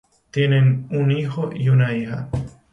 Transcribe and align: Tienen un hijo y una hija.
Tienen 0.31 0.87
un 0.89 1.11
hijo 1.11 1.51
y 1.55 1.69
una 1.69 1.93
hija. 1.93 2.27